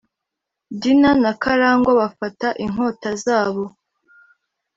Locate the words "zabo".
3.25-3.65